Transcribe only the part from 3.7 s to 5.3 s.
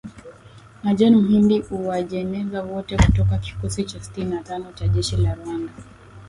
cha sitini na tano cha jeshi